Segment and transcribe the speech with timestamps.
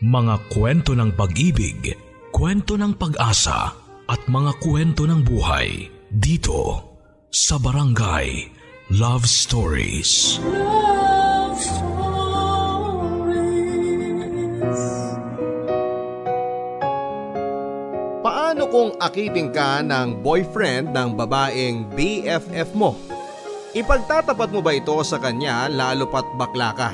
[0.00, 1.92] Mga kwento ng pag-ibig,
[2.32, 3.68] kwento ng pag-asa
[4.08, 6.88] at mga kwento ng buhay dito
[7.28, 8.48] sa Barangay
[8.96, 10.40] Love Stories.
[10.40, 11.84] Love Stories.
[18.24, 22.96] Paano kung akiting ka ng boyfriend ng babaeng BFF mo?
[23.76, 26.88] Ipagtatapat mo ba ito sa kanya lalo pat bakla ka?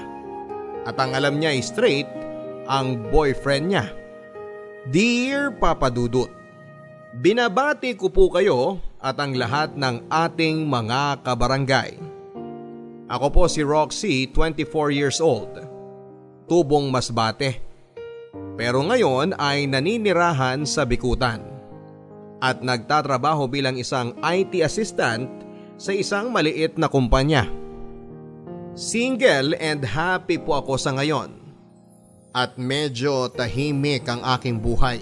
[0.83, 2.26] At ang alam niya ay straight,
[2.67, 3.87] ang boyfriend niya.
[4.87, 6.37] Dear Papa Dudut,
[7.17, 11.97] Binabati ko po kayo at ang lahat ng ating mga kabarangay.
[13.09, 15.49] Ako po si Roxy, 24 years old.
[16.45, 17.65] Tubong Masbate.
[18.61, 21.41] Pero ngayon ay naninirahan sa Bikutan.
[22.37, 25.25] At nagtatrabaho bilang isang IT assistant
[25.81, 27.49] sa isang maliit na kumpanya.
[28.77, 31.46] Single and happy po ako sa ngayon.
[32.37, 35.01] At medyo tahimik ang aking buhay.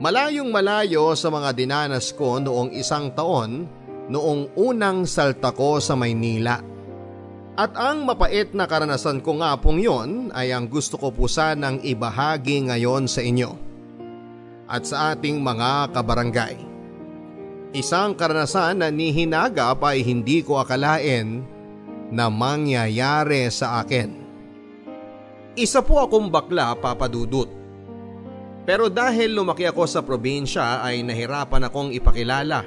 [0.00, 3.68] Malayong malayo sa mga dinanas ko noong isang taon
[4.08, 6.64] noong unang salta ko sa Maynila.
[7.60, 11.84] At ang mapait na karanasan ko nga pong yon ay ang gusto ko po sanang
[11.84, 13.52] ibahagi ngayon sa inyo.
[14.68, 16.56] At sa ating mga kabarangay.
[17.76, 21.44] Isang karanasan na ni Hinagap ay hindi ko akalain
[22.08, 24.25] na mangyayari sa akin.
[25.56, 27.48] Isa po akong bakla papadudot.
[28.68, 32.60] Pero dahil lumaki ako sa probinsya ay nahirapan akong ipakilala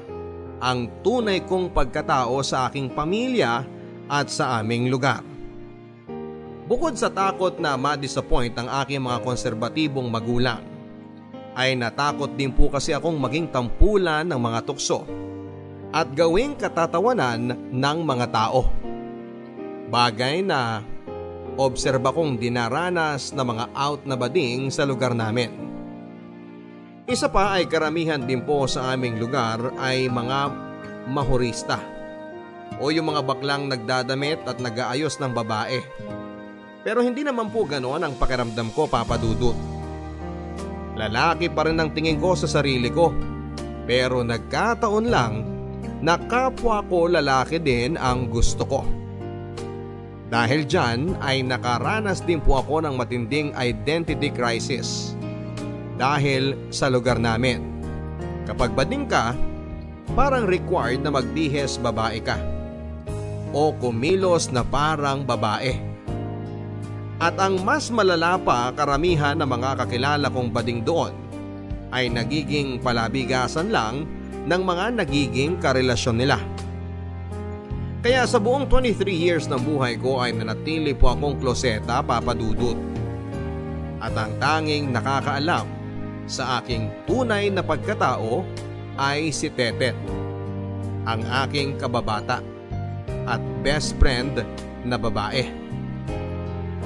[0.58, 3.62] ang tunay kong pagkatao sa aking pamilya
[4.10, 5.22] at sa aming lugar.
[6.66, 10.66] Bukod sa takot na ma-disappoint ang aking mga konserbatibong magulang,
[11.54, 15.06] ay natakot din po kasi akong maging tampulan ng mga tukso
[15.94, 18.66] at gawing katatawanan ng mga tao.
[19.94, 20.82] Bagay na
[21.60, 25.52] obserba kong dinaranas na mga out na bading sa lugar namin.
[27.04, 30.40] Isa pa ay karamihan din po sa aming lugar ay mga
[31.12, 31.82] mahurista
[32.80, 35.84] o yung mga baklang nagdadamit at nag-aayos ng babae.
[36.86, 39.58] Pero hindi naman po ganoon ang pakiramdam ko papadudot.
[40.96, 43.12] Lalaki pa rin ang tingin ko sa sarili ko
[43.90, 45.34] pero nagkataon lang
[46.00, 48.99] na kapwa ko lalaki din ang gusto ko.
[50.30, 55.18] Dahil dyan ay nakaranas din po ako ng matinding identity crisis
[55.98, 57.66] dahil sa lugar namin.
[58.46, 59.34] Kapag bading ka,
[60.14, 62.38] parang required na magbihes babae ka
[63.50, 65.74] o kumilos na parang babae.
[67.20, 71.12] At ang mas malala pa karamihan ng mga kakilala kong bading doon
[71.90, 74.08] ay nagiging palabigasan lang
[74.46, 76.38] ng mga nagiging karelasyon nila.
[78.00, 82.80] Kaya sa buong 23 years ng buhay ko ay nanatili po akong kloseta papadudot.
[84.00, 85.68] At ang tanging nakakaalam
[86.24, 88.48] sa aking tunay na pagkatao
[88.96, 90.00] ay si Tetet,
[91.04, 92.40] ang aking kababata
[93.28, 94.48] at best friend
[94.88, 95.44] na babae.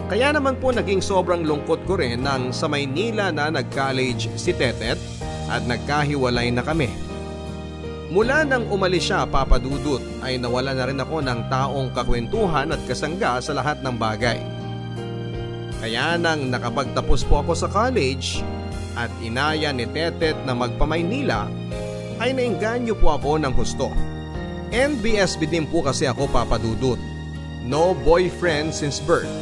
[0.09, 4.97] Kaya naman po naging sobrang lungkot ko rin nang sa Maynila na nag-college si Tetet
[5.45, 7.12] at nagkahiwalay na kami.
[8.13, 13.41] Mula nang umalis siya papadudot ay nawala na rin ako ng taong kakwentuhan at kasangga
[13.41, 14.38] sa lahat ng bagay.
[15.81, 18.46] Kaya nang nakapagtapos po ako sa college
[18.94, 21.50] at inaya ni Tetet na magpamaynila
[22.22, 23.90] ay nainganyo po ako ng husto.
[24.69, 27.01] NBSB din po kasi ako papadudot.
[27.66, 29.34] No boyfriend since birth.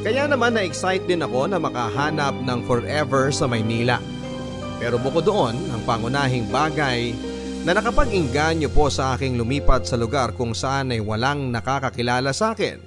[0.00, 4.00] Kaya naman na-excite din ako na makahanap ng forever sa Maynila.
[4.80, 7.12] Pero bukod doon, ang pangunahing bagay
[7.62, 12.82] na nakapag-inganyo po sa aking lumipat sa lugar kung saan ay walang nakakakilala sa akin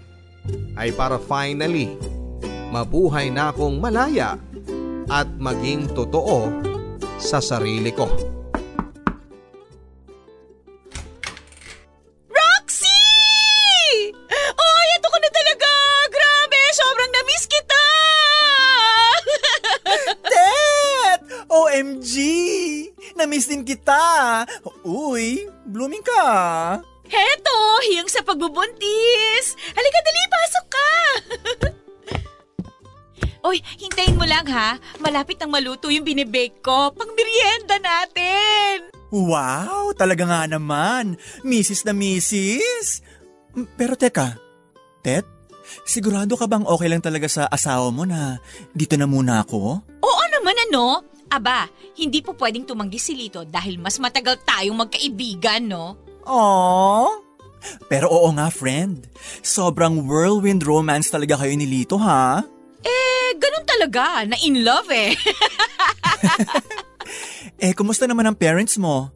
[0.75, 1.95] ay para finally
[2.75, 4.35] mabuhay na akong malaya
[5.07, 6.51] at maging totoo
[7.21, 8.34] sa sarili ko.
[35.15, 36.91] Malapit nang maluto yung binibake ko.
[36.91, 38.91] Pang merienda natin.
[39.15, 41.15] Wow, talaga nga naman.
[41.39, 41.87] Mrs.
[41.87, 42.99] na Mrs.
[43.55, 44.35] Mm, Pero teka,
[44.99, 45.23] Tet,
[45.87, 48.43] sigurado ka bang okay lang talaga sa asawa mo na
[48.75, 49.87] dito na muna ako?
[49.87, 51.07] Oo naman ano.
[51.31, 55.95] Aba, hindi po pwedeng tumanggi si Lito dahil mas matagal tayong magkaibigan, no?
[56.27, 57.23] Aww.
[57.87, 59.07] Pero oo nga, friend.
[59.39, 62.43] Sobrang whirlwind romance talaga kayo ni Lito, ha?
[62.85, 64.23] Eh, ganun talaga.
[64.29, 65.17] Na in love eh.
[67.55, 69.13] Eh, kumusta naman ang parents mo?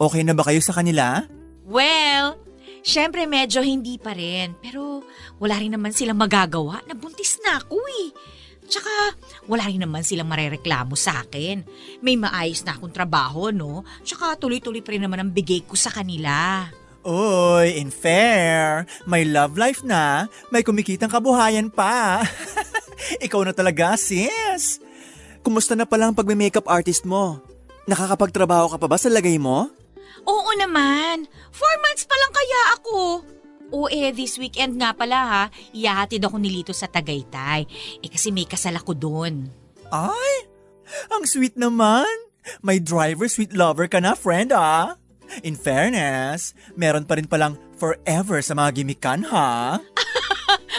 [0.00, 1.22] Okay na ba kayo sa kanila?
[1.62, 2.34] well,
[2.82, 4.58] syempre medyo hindi pa rin.
[4.58, 5.06] Pero
[5.38, 6.82] wala rin naman silang magagawa.
[6.90, 8.10] Nabuntis na ako eh.
[8.66, 8.90] Tsaka
[9.46, 11.62] wala rin naman silang marereklamo sa akin.
[12.02, 13.86] May maayos na akong trabaho, no?
[14.02, 16.66] Tsaka tuloy-tuloy pa rin naman ang bigay ko sa kanila.
[17.02, 22.22] Uy, in fair, may love life na, may kumikitang kabuhayan pa.
[23.26, 24.78] Ikaw na talaga, sis.
[25.42, 27.42] Kumusta na pala ang pagme-makeup artist mo?
[27.90, 29.66] Nakakapagtrabaho ka pa ba sa lagay mo?
[30.22, 31.26] Oo naman.
[31.50, 32.98] Four months pa lang kaya ako.
[33.72, 37.64] Oo eh, this weekend nga pala ha, ihahatid ako ni Lito sa Tagaytay.
[38.04, 39.48] Eh kasi may kasal ako doon.
[39.88, 40.46] Ay,
[41.08, 42.06] ang sweet naman.
[42.60, 45.00] May driver, sweet lover ka na, friend ah.
[45.40, 49.80] In fairness, meron pa rin palang forever sa mga gimikan ha.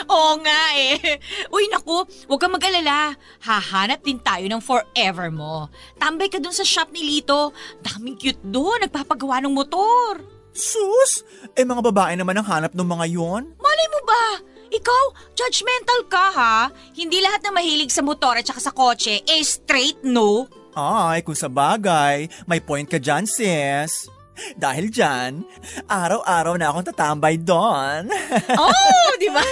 [0.10, 1.00] Oo nga eh.
[1.56, 3.16] Uy naku, huwag kang mag-alala.
[3.44, 5.68] Hahanap din tayo ng forever mo.
[6.00, 7.56] Tambay ka dun sa shop ni Lito.
[7.84, 10.24] Daming cute doon, nagpapagawa ng motor.
[10.54, 11.26] Sus,
[11.58, 13.44] eh mga babae naman ang hanap ng mga yon.
[13.58, 14.26] Malay mo ba?
[14.74, 15.04] Ikaw,
[15.38, 16.58] judgmental ka ha?
[16.94, 20.50] Hindi lahat na mahilig sa motor at saka sa kotse, eh straight no?
[20.74, 24.10] Ay, kung sa bagay, may point ka dyan, sis.
[24.64, 25.46] Dahil dyan,
[25.88, 28.10] araw-araw na akong tatambay doon.
[28.54, 29.44] Oh, di ba?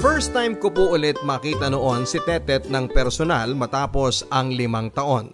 [0.00, 5.28] First time ko po ulit makita noon si Tetet ng personal matapos ang limang taon.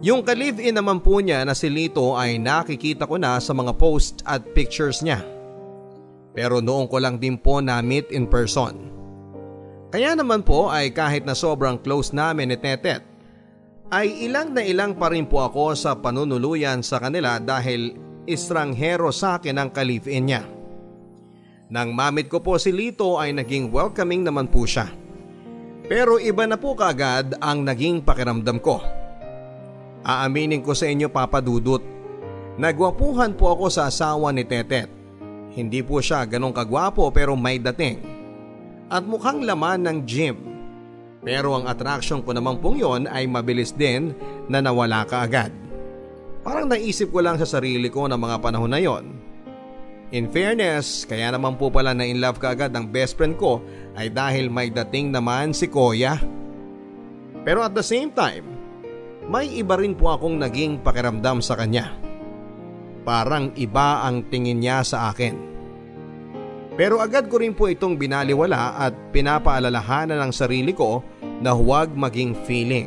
[0.00, 4.24] Yung ka-live-in naman po niya na si Lito ay nakikita ko na sa mga post
[4.24, 5.20] at pictures niya.
[6.32, 8.99] Pero noong ko lang din po na-meet in person.
[9.90, 13.02] Kaya naman po ay kahit na sobrang close namin ni Tetet,
[13.90, 19.42] ay ilang na ilang pa rin po ako sa panunuluyan sa kanila dahil istranghero sa
[19.42, 20.46] akin ang ka-live-in niya.
[21.74, 24.86] Nang mamit ko po si Lito ay naging welcoming naman po siya.
[25.90, 28.78] Pero iba na po kaagad ang naging pakiramdam ko.
[30.06, 31.82] Aaminin ko sa inyo Papa Dudut,
[32.62, 34.86] nagwapuhan po ako sa asawa ni Tetet.
[35.50, 38.19] Hindi po siya ganong kagwapo pero may dating.
[38.90, 40.36] At mukhang laman ng gym.
[41.22, 44.10] Pero ang attraction ko naman pong yon ay mabilis din
[44.50, 45.54] na nawala kaagad.
[46.42, 49.14] Parang naisip ko lang sa sarili ko na mga panahon na yon.
[50.10, 53.62] In fairness, kaya naman po pala na in love kaagad ang best friend ko
[53.94, 56.18] ay dahil may dating naman si Koya.
[57.46, 58.42] Pero at the same time,
[59.30, 61.94] may iba rin po akong naging pakiramdam sa kanya.
[63.06, 65.49] Parang iba ang tingin niya sa akin.
[66.78, 71.02] Pero agad ko rin po itong binaliwala at pinapaalalahanan ng sarili ko
[71.42, 72.86] na huwag maging feeling.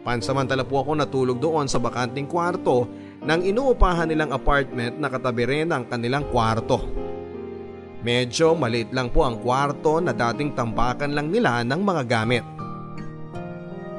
[0.00, 2.88] Pansamantala po ako natulog doon sa bakanting kwarto
[3.20, 6.88] ng inuupahan nilang apartment na katabi rin ang kanilang kwarto.
[8.00, 12.44] Medyo maliit lang po ang kwarto na dating tambakan lang nila ng mga gamit.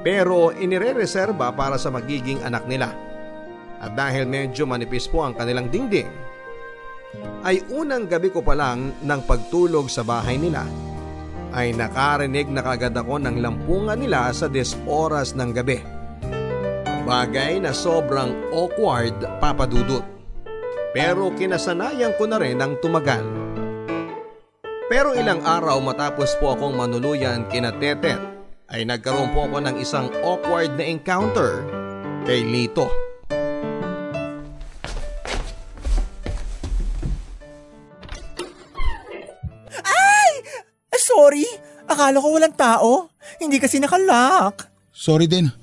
[0.01, 2.89] Pero inire-reserba para sa magiging anak nila.
[3.77, 6.09] At dahil medyo manipis po ang kanilang dingding,
[7.43, 10.63] ay unang gabi ko pa lang ng pagtulog sa bahay nila
[11.51, 15.83] ay nakarinig na kagad ako ng lampungan nila sa 10 oras ng gabi.
[17.03, 20.05] Bagay na sobrang awkward papadudot.
[20.91, 23.23] Pero kinasanayan ko na rin ang tumagal.
[24.91, 28.19] Pero ilang araw matapos po akong manuluyan kina Tetet
[28.71, 31.63] ay nagkaroon po ako ng isang awkward na encounter
[32.23, 32.87] kay Lito.
[32.87, 33.10] Eh,
[42.01, 43.13] akala ko walang tao.
[43.37, 44.65] Hindi kasi nakalock.
[44.89, 45.53] Sorry din.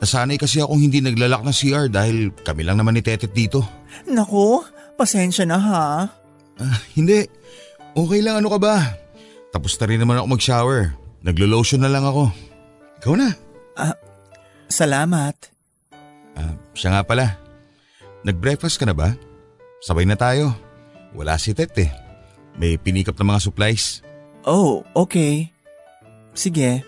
[0.00, 3.60] Nasanay kasi akong hindi naglalak ng CR dahil kami lang naman ni Tetet dito.
[4.08, 4.64] Naku,
[4.96, 5.84] pasensya na ha.
[6.58, 7.28] Ah, hindi.
[7.94, 8.76] Okay lang ano ka ba?
[9.54, 10.98] Tapos na rin naman ako mag-shower.
[11.22, 12.32] Naglo-lotion na lang ako.
[13.00, 13.28] Ikaw na.
[14.66, 15.36] Salamat.
[16.34, 17.38] Ah, siya nga pala.
[18.26, 19.14] Nag-breakfast ka na ba?
[19.78, 20.50] Sabay na tayo.
[21.14, 21.94] Wala si Tet eh.
[22.58, 24.02] May pinikap na mga supplies.
[24.42, 25.53] Oh, okay.
[26.34, 26.82] Sige.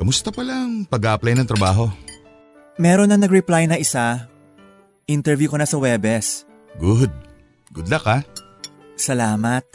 [0.00, 1.92] Kamusta pala ang pag-apply ng trabaho?
[2.80, 4.32] Meron na nag-reply na isa.
[5.04, 6.48] Interview ko na sa Webes.
[6.80, 7.12] Good.
[7.76, 8.24] Good luck ha.
[8.96, 9.66] Salamat.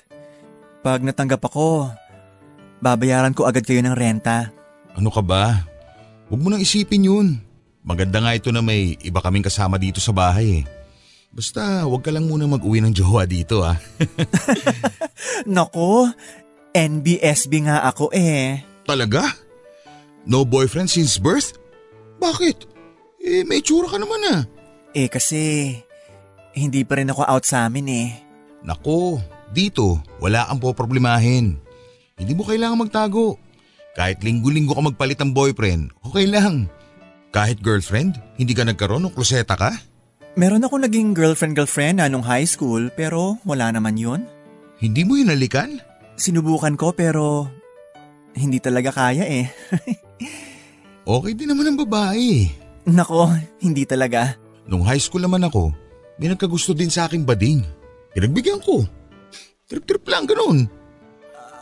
[0.82, 1.94] Pag natanggap ako,
[2.86, 4.54] babayaran ko agad kayo ng renta.
[4.94, 5.65] Ano ka ba?
[6.30, 7.27] Huwag mo nang isipin yun.
[7.82, 10.63] Maganda nga ito na may iba kaming kasama dito sa bahay eh.
[11.34, 13.75] Basta huwag ka lang muna mag-uwi ng jowa dito ah.
[15.50, 16.13] Nako,
[16.72, 18.62] NBSB nga ako eh.
[18.86, 19.34] Talaga?
[20.30, 21.58] No boyfriend since birth?
[22.22, 22.70] Bakit?
[23.25, 24.42] Eh, may tsura ka naman ah.
[24.96, 25.74] Eh kasi,
[26.56, 28.10] hindi pa rin ako out sa amin eh.
[28.63, 29.20] Nako,
[29.51, 31.65] dito, wala kang poproblemahin.
[32.16, 33.36] Hindi mo kailangan magtago.
[33.96, 36.72] Kahit linggo-linggo ka magpalit ng boyfriend, okay lang.
[37.36, 39.76] Kahit girlfriend, hindi ka nagkaroon ng kloseta ka?
[40.40, 44.24] Meron ako naging girlfriend-girlfriend na nung high school pero wala naman yun.
[44.80, 45.80] Hindi mo hinalikan?
[46.16, 47.52] Sinubukan ko pero
[48.36, 49.52] hindi talaga kaya eh.
[51.20, 52.48] okay din naman ang babae.
[52.88, 54.40] Nako, hindi talaga.
[54.72, 55.72] Nung high school naman ako,
[56.16, 57.60] may nagkagusto din sa aking bading.
[58.16, 58.88] Pinagbigyan ko.
[59.68, 60.85] Trip-trip lang, ganun.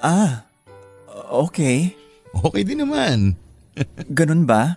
[0.03, 0.43] Ah,
[1.31, 1.95] okay.
[2.35, 3.39] Okay din naman.
[4.19, 4.75] ganun ba?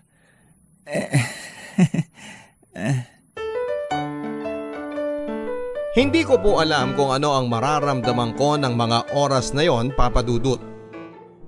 [5.99, 10.63] Hindi ko po alam kung ano ang mararamdaman ko ng mga oras na yon papadudot.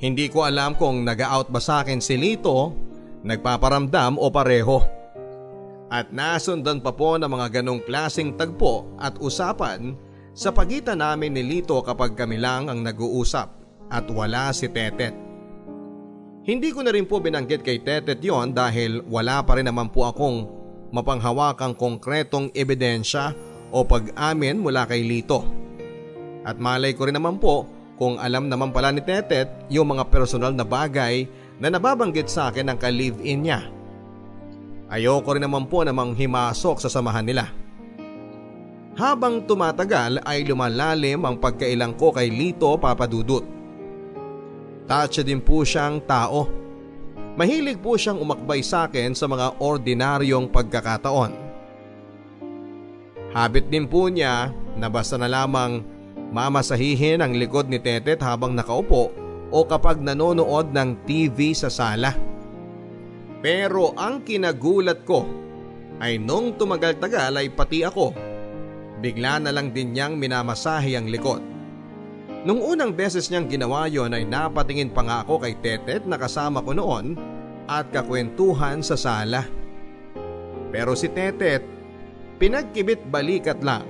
[0.03, 2.75] Hindi ko alam kung nag-out ba sa akin si Lito,
[3.23, 4.83] nagpaparamdam o pareho.
[5.87, 9.95] At nasundan pa po ng mga ganong klasing tagpo at usapan
[10.35, 13.58] sa pagitan namin ni Lito kapag kami lang ang nag-uusap
[13.89, 15.13] at wala si Tetet.
[16.49, 20.09] Hindi ko na rin po binanggit kay Tetet yon dahil wala pa rin naman po
[20.09, 20.49] akong
[20.89, 23.37] mapanghawakang konkretong ebidensya
[23.69, 25.45] o pag-amin mula kay Lito.
[26.49, 27.69] At malay ko rin naman po
[28.01, 31.29] kung alam naman pala ni Tetet yung mga personal na bagay
[31.61, 33.61] na nababanggit sa akin ng ka-live-in niya.
[34.89, 37.45] Ayoko rin naman po namang himasok sa samahan nila.
[38.97, 43.58] Habang tumatagal ay lumalalim ang pagkailang ko kay Lito Papadudut.
[44.89, 46.49] Tatsa din po siyang tao.
[47.37, 51.33] Mahilig po siyang umakbay sa akin sa mga ordinaryong pagkakataon.
[53.37, 54.49] Habit din po niya
[54.81, 55.85] na basta na lamang
[56.33, 59.13] mamasahihin ang likod ni Tetet habang nakaupo
[59.53, 62.17] o kapag nanonood ng TV sa sala.
[63.45, 65.29] Pero ang kinagulat ko
[66.01, 68.17] ay nung tumagal-tagal ay pati ako.
[69.05, 71.58] Bigla na lang din niyang minamasahe ang likod.
[72.49, 76.65] Nung unang beses niyang ginawa yon ay napatingin pa nga ako kay Tetet na kasama
[76.65, 77.13] ko noon
[77.69, 79.45] at kakwentuhan sa sala.
[80.73, 81.61] Pero si Tetet,
[82.41, 83.85] pinagkibit balikat lang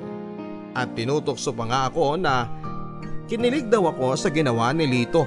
[0.75, 2.51] at tinutokso pa nga ako na
[3.31, 5.23] kinilig daw ako sa ginawa ni Lito.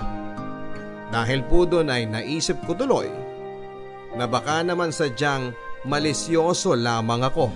[1.08, 3.08] Dahil po doon ay naisip ko tuloy
[4.12, 5.56] na baka naman sadyang
[5.88, 7.48] malisyoso lamang ako.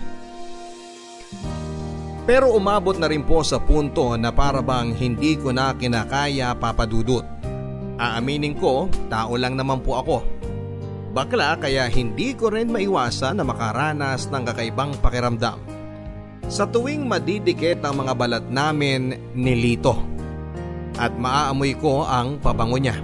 [2.26, 7.22] Pero umabot na rin po sa punto na para bang hindi ko na kinakaya papadudot.
[8.02, 10.18] Aaminin ko, tao lang naman po ako.
[11.16, 15.62] Bakla kaya hindi ko rin maiwasan na makaranas ng kakaibang pakiramdam.
[16.50, 19.96] Sa tuwing madidikit ang mga balat namin ni Lito
[20.98, 23.00] at maaamoy ko ang pabango niya.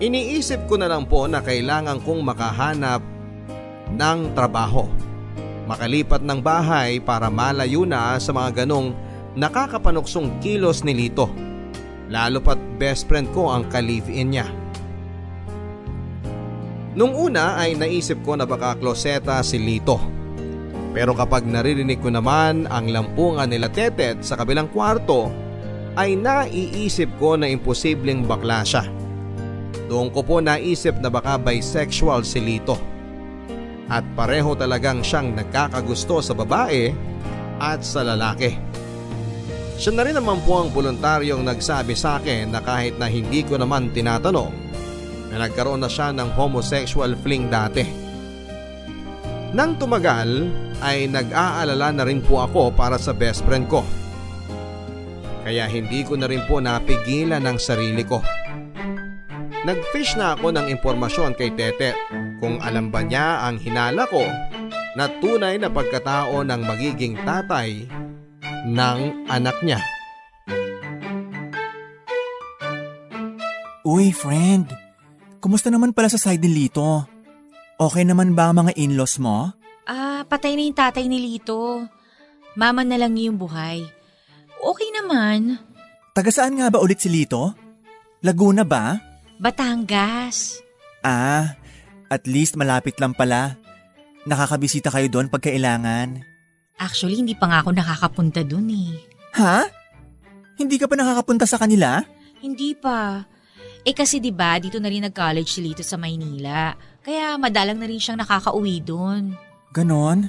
[0.00, 3.02] Iniisip ko na lang po na kailangan kong makahanap
[3.92, 4.88] ng trabaho.
[5.66, 8.94] Makalipat ng bahay para malayo na sa mga ganong
[9.34, 11.26] nakakapanuksong kilos ni Lito.
[12.06, 14.46] Lalo pat best friend ko ang ka-live-in niya.
[16.96, 19.98] Nung una ay naisip ko na baka kloseta si Lito.
[20.96, 25.28] Pero kapag naririnig ko naman ang lampungan nila Tetet sa kabilang kwarto
[25.98, 28.88] ay naiisip ko na imposibleng bakla siya.
[29.92, 32.95] Doon ko po naisip na baka bisexual si Lito.
[33.86, 36.90] At pareho talagang siyang nagkakagusto sa babae
[37.62, 38.58] at sa lalaki.
[39.76, 43.60] Siya na rin naman po ang voluntaryong nagsabi sa akin na kahit na hindi ko
[43.60, 44.50] naman tinatanong
[45.30, 47.84] na nagkaroon na siya ng homosexual fling dati.
[49.52, 50.50] Nang tumagal
[50.82, 53.84] ay nag-aalala na rin po ako para sa best friend ko.
[55.46, 58.18] Kaya hindi ko na rin po napigilan ang sarili ko.
[59.62, 61.94] Nag-fish na ako ng impormasyon kay Tete
[62.40, 64.24] kung alam ba niya ang hinala ko
[64.96, 67.84] na tunay na pagkatao ng magiging tatay
[68.66, 69.80] ng anak niya.
[73.86, 74.66] Uy, friend.
[75.38, 77.06] Kumusta naman pala sa side ni Lito?
[77.78, 79.54] Okay naman ba ang mga in-laws mo?
[79.86, 81.86] Ah, patay na yung tatay ni Lito.
[82.58, 83.86] Mama na lang yung buhay.
[84.58, 85.62] Okay naman.
[86.16, 87.52] Taga saan nga ba ulit si Lito?
[88.24, 88.98] Laguna ba?
[89.38, 90.58] Batangas.
[91.04, 91.54] Ah,
[92.10, 93.58] at least malapit lang pala.
[94.26, 96.22] Nakakabisita kayo doon pag kailangan.
[96.76, 98.98] Actually, hindi pa nga ako nakakapunta dun eh.
[99.38, 99.64] Ha?
[100.56, 102.02] Hindi ka pa nakakapunta sa kanila?
[102.42, 103.24] Hindi pa.
[103.86, 106.74] Eh kasi 'di ba dito na rin nag-college si Lito sa Maynila.
[107.06, 109.30] Kaya madalang na rin siyang nakakauwi doon.
[109.70, 110.26] Ganon?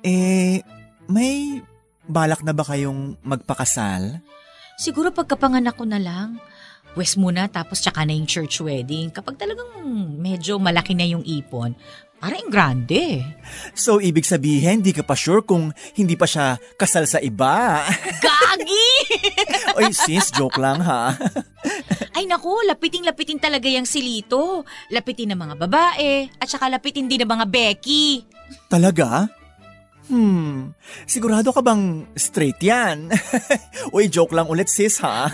[0.00, 0.64] Eh,
[1.04, 1.60] May
[2.08, 4.24] balak na ba kayong magpakasal?
[4.80, 6.40] Siguro pagkapanganak ko na lang.
[6.94, 9.10] West muna tapos tsaka na yung church wedding.
[9.10, 9.82] Kapag talagang
[10.18, 11.74] medyo malaki na yung ipon,
[12.24, 13.20] parang grande.
[13.76, 17.84] So, ibig sabihin, di ka pa sure kung hindi pa siya kasal sa iba.
[18.24, 18.90] Gagi!
[19.76, 21.12] Oy, sis, joke lang ha.
[22.16, 24.64] Ay naku, lapiting-lapiting talaga yung silito.
[24.88, 28.24] Lapitin ng mga babae at saka lapitin din ng mga Becky.
[28.72, 29.28] Talaga?
[30.04, 30.76] Hmm,
[31.08, 33.08] sigurado ka bang straight yan?
[33.96, 35.32] Uy, joke lang ulit sis ha.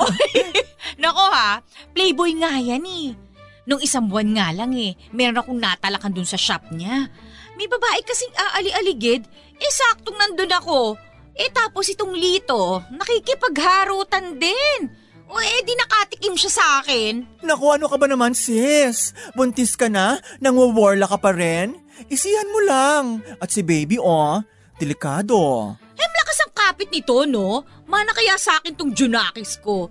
[1.00, 1.64] Nako ha,
[1.96, 3.16] playboy nga yan eh.
[3.64, 7.08] Nung isang buwan nga lang eh, meron akong natalakan dun sa shop niya.
[7.56, 9.24] May babae kasing aali-aligid,
[9.56, 10.96] eh saktong nandun ako.
[11.36, 14.92] Eh tapos itong lito, nakikipagharutan din.
[15.30, 17.40] O eh di nakatikim siya sa akin.
[17.46, 19.14] Naku, ano ka ba naman sis?
[19.32, 20.18] Buntis ka na?
[20.42, 21.78] Nangwawarla ka pa rin?
[22.10, 23.04] Isihan mo lang.
[23.38, 24.42] At si baby oh,
[24.76, 25.70] delikado.
[25.94, 27.62] Eh malakas ang kapit nito no?
[27.86, 29.86] Mana kaya sa akin tong Junakis ko.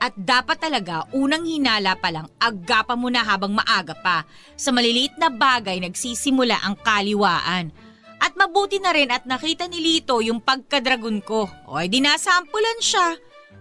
[0.00, 4.24] At dapat talaga, unang hinala pa lang, agapan mo na habang maaga pa.
[4.56, 7.68] Sa maliliit na bagay, nagsisimula ang kaliwaan.
[8.20, 11.48] At mabuti na rin at nakita ni Lito yung pagkadragon ko.
[11.68, 13.16] Oy, dinasampulan siya.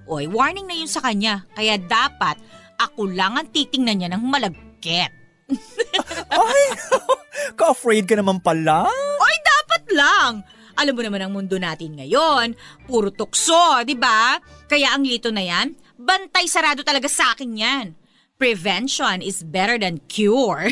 [0.08, 1.44] Oy, warning na yun sa kanya.
[1.56, 2.40] Kaya dapat,
[2.80, 5.12] ako lang ang titingnan niya ng malagkit.
[6.40, 6.64] Ay,
[7.60, 8.88] ka-afraid ka naman pala.
[9.20, 10.34] Oy, dapat lang!
[10.80, 12.56] Alam mo naman ang mundo natin ngayon,
[12.88, 14.40] puro tukso, di ba?
[14.64, 17.92] Kaya ang lito na yan, bantay sarado talaga sa akin yan.
[18.40, 20.72] Prevention is better than cure.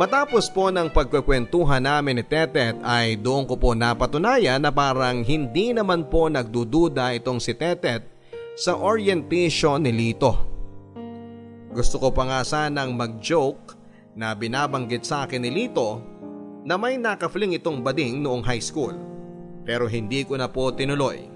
[0.00, 5.70] Matapos po ng pagkukwentuhan namin ni Tetet ay doon ko po napatunayan na parang hindi
[5.70, 8.02] naman po nagdududa itong si Tetet
[8.58, 10.34] sa orientation ni Lito.
[11.70, 13.78] Gusto ko pa nga sanang mag-joke
[14.18, 16.02] na binabanggit sa akin ni Lito
[16.66, 18.96] na may nakafling itong bading noong high school.
[19.70, 21.30] Pero hindi ko na po tinuloy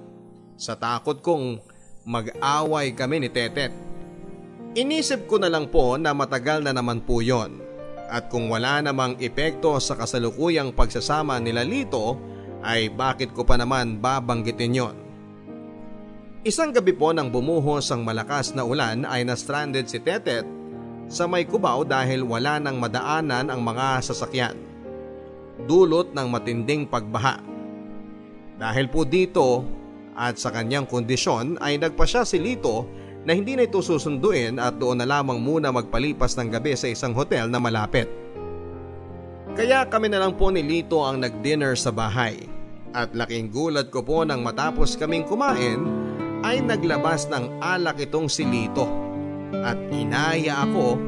[0.59, 1.63] sa takot kong
[2.03, 3.71] mag-away kami ni Tetet.
[4.75, 7.63] Inisip ko na lang po na matagal na naman po yon
[8.11, 12.19] at kung wala namang epekto sa kasalukuyang pagsasama nila Lito
[12.59, 14.97] ay bakit ko pa naman babanggitin yon.
[16.43, 20.43] Isang gabi po nang bumuhos ang malakas na ulan ay na-stranded si Tetet
[21.07, 24.59] sa may kubaw dahil wala nang madaanan ang mga sasakyan.
[25.71, 27.54] Dulot ng matinding pagbaha.
[28.55, 29.67] Dahil po dito
[30.15, 32.87] at sa kanyang kondisyon ay nagpa siya si Lito
[33.27, 37.17] na hindi na ito susunduin at doon na lamang muna magpalipas ng gabi sa isang
[37.17, 38.07] hotel na malapit.
[39.55, 42.47] Kaya kami na lang po ni Lito ang nag-dinner sa bahay.
[42.95, 45.83] At laking gulat ko po nang matapos kaming kumain
[46.47, 48.87] ay naglabas ng alak itong si Lito.
[49.67, 50.99] At inaya ako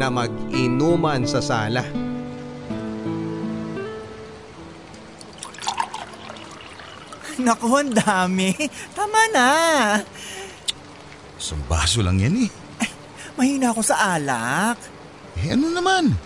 [0.00, 2.05] na mag-inuman sa sala.
[7.44, 8.56] Naku, ang dami.
[8.96, 9.48] Tama na.
[11.36, 12.50] Isang baso lang yan eh.
[13.36, 14.80] Mahina ako sa alak.
[15.36, 16.16] Eh ano naman?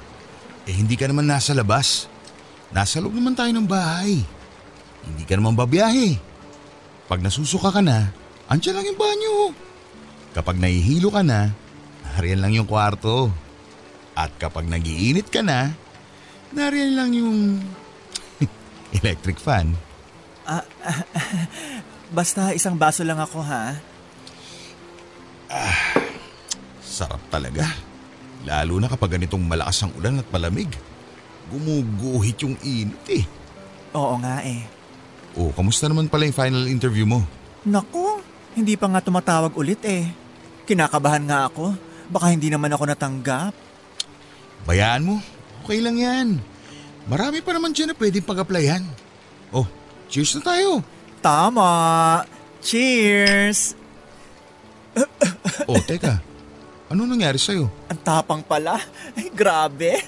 [0.71, 2.07] Eh hindi ka naman nasa labas.
[2.71, 4.23] Nasa loob naman tayo ng bahay.
[5.03, 6.15] Hindi ka naman babiyahe.
[7.11, 8.15] Pag nasusuka ka na,
[8.47, 9.35] andyan lang yung banyo.
[10.31, 11.51] Kapag nahihilo ka na,
[12.15, 13.35] nariyan lang yung kwarto.
[14.15, 15.75] At kapag nagiinit ka na,
[16.55, 17.39] nariyan lang yung
[19.03, 19.75] electric fan.
[22.17, 23.79] Basta isang baso lang ako ha.
[26.83, 27.67] Sarap talaga.
[28.43, 30.71] Lalo na kapag ganitong malakas ang ulan at malamig.
[31.51, 33.25] Gumuguhit yung init eh.
[33.95, 34.63] Oo nga eh.
[35.39, 37.23] Oh, kamusta naman pala yung final interview mo?
[37.67, 38.23] Naku,
[38.59, 40.11] hindi pa nga tumatawag ulit eh.
[40.67, 41.75] Kinakabahan nga ako.
[42.11, 43.55] Baka hindi naman ako natanggap.
[44.67, 45.15] Bayaan mo.
[45.63, 46.29] Okay lang yan.
[47.07, 48.83] Marami pa naman dyan na pwedeng pag-applyan.
[49.51, 49.67] Oh,
[50.11, 50.83] cheers na tayo.
[51.23, 51.71] Tama.
[52.61, 53.79] Cheers!
[55.71, 56.19] Oh, teka.
[56.91, 57.71] Ano nangyari sa'yo?
[57.87, 58.83] Ang tapang pala.
[59.15, 60.03] Ay, grabe.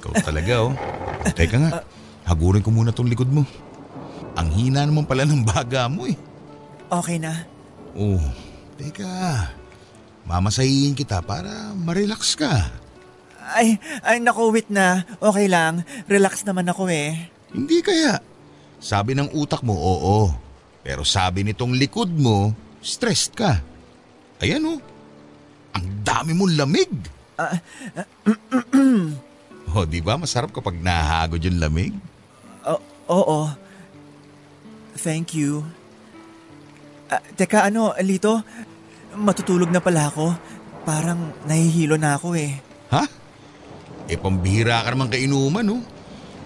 [0.00, 0.72] Ikaw talaga oh.
[0.72, 1.84] oh teka nga,
[2.24, 3.44] hagurin ko muna tong likod mo.
[4.40, 6.16] Ang hina naman pala ng baga mo eh.
[6.88, 7.44] Okay na.
[7.92, 8.20] Oh,
[8.80, 9.52] teka.
[10.24, 12.72] Mamasahihin kita para ma-relax ka.
[13.52, 15.06] Ay, ay naku, wait na.
[15.20, 15.86] Okay lang.
[16.08, 17.30] Relax naman ako eh.
[17.52, 18.18] Hindi kaya.
[18.80, 20.30] Sabi ng utak mo, oo.
[20.86, 23.58] Pero sabi nitong likod mo, stressed ka.
[24.38, 24.78] Ayan oh.
[25.74, 26.92] Ang dami mong lamig.
[29.76, 31.92] oh, di ba masarap kapag nahagod yung lamig?
[32.64, 33.40] O- oo.
[34.96, 35.66] Thank you.
[37.12, 38.40] Ah, teka, ano, Lito?
[39.16, 40.32] Matutulog na pala ako.
[40.86, 42.56] Parang nahihilo na ako eh.
[42.94, 43.04] Ha?
[44.06, 45.82] Eh pambihira ka naman kainuman no.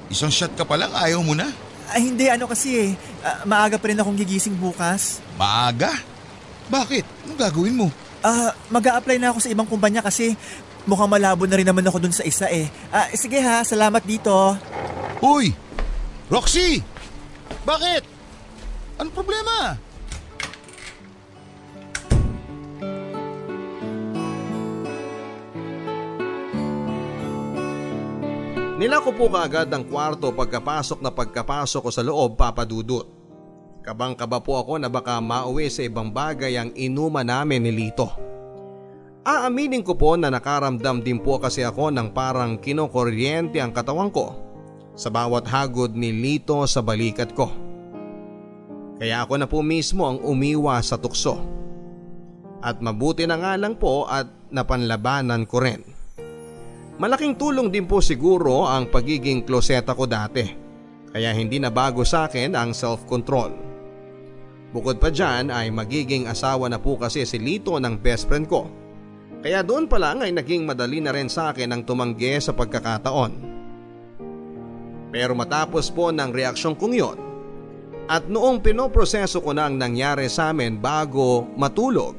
[0.09, 1.53] Isang shot ka pa lang ayaw mo na.
[1.91, 2.91] Ay hindi, ano kasi eh.
[3.21, 5.19] Ah, maaga pa rin akong gigising bukas.
[5.35, 5.91] Maaga?
[6.71, 7.05] Bakit?
[7.27, 7.89] Anong gagawin mo?
[8.23, 10.39] Ah, mag apply na ako sa ibang kumpanya kasi
[10.87, 12.71] mukhang malabo na rin naman ako dun sa isa eh.
[12.95, 14.55] Ah, sige ha, salamat dito.
[15.19, 15.51] Uy!
[16.31, 16.79] Roxy!
[17.67, 18.03] Bakit?
[19.03, 19.75] Anong problema?
[28.81, 33.05] Nilako po kaagad ang kwarto pagkapasok na pagkapasok ko sa loob papadudot.
[33.85, 38.09] Kabang-kaba po ako na baka mauwi sa ibang bagay ang inuman namin ni Lito.
[39.21, 44.33] Aaminin ko po na nakaramdam din po kasi ako ng parang kinokuryente ang katawan ko
[44.97, 47.53] sa bawat hagod ni Lito sa balikat ko.
[48.97, 51.37] Kaya ako na po mismo ang umiwa sa tukso.
[52.65, 56.00] At mabuti na nga lang po at napanlabanan ko rin.
[57.01, 60.45] Malaking tulong din po siguro ang pagiging kloseta ko dati.
[61.09, 63.57] Kaya hindi na bago sa akin ang self-control.
[64.77, 68.69] Bukod pa dyan ay magiging asawa na po kasi si Lito ng best friend ko.
[69.41, 73.33] Kaya doon pa lang ay naging madali na rin sa akin ang tumanggi sa pagkakataon.
[75.09, 77.19] Pero matapos po ng reaksyon kong yon
[78.13, 82.13] at noong pinoproseso ko na ang nangyari sa amin bago matulog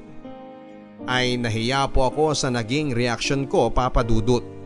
[1.06, 4.61] ay nahiya po ako sa naging reaksyon ko papadudot.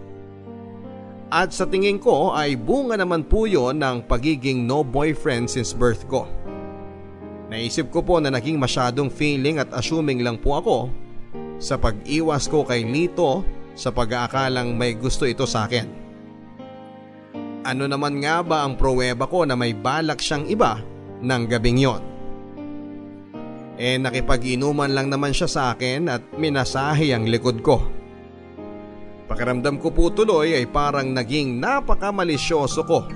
[1.35, 6.07] At sa tingin ko ay bunga naman po yon ng pagiging no boyfriend since birth
[6.07, 6.23] ko.
[7.51, 10.77] Naisip ko po na naging masyadong feeling at assuming lang po ako
[11.59, 13.43] sa pag-iwas ko kay Lito
[13.75, 16.07] sa pag-aakalang may gusto ito sa akin.
[17.67, 20.79] Ano naman nga ba ang pruweba ko na may balak siyang iba
[21.19, 22.01] ng gabing yon?
[23.75, 27.83] Eh nakipag-inuman lang naman siya sa akin at minasahe ang likod ko.
[29.25, 33.09] Pakiramdam ko po tuloy ay parang naging napakamalisyoso ko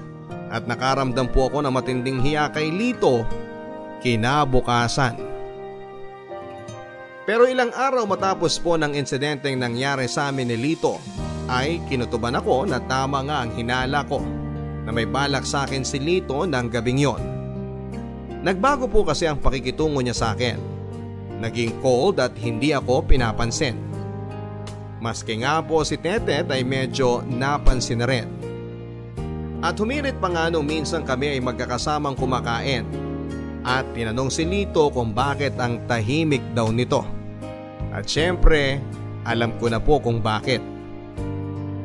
[0.49, 3.21] at nakaramdam po ako ng matinding hiya kay Lito
[4.01, 5.21] kinabukasan.
[7.29, 10.97] Pero ilang araw matapos po ng insidenteng nangyari sa amin ni Lito
[11.45, 14.17] ay kinutuban ako na tama nga ang hinala ko
[14.85, 17.21] na may balak sa akin si Lito ng gabing yon.
[18.41, 20.57] Nagbago po kasi ang pakikitungo niya sa akin.
[21.37, 23.88] Naging cold at hindi ako pinapansin.
[24.99, 28.27] Maski nga po si Tetet ay medyo napansin na rin.
[29.63, 32.83] At humirit pa nga nung minsan kami ay magkakasamang kumakain.
[33.63, 37.03] At tinanong si Lito kung bakit ang tahimik daw nito.
[37.91, 38.79] At syempre,
[39.23, 40.63] alam ko na po kung bakit.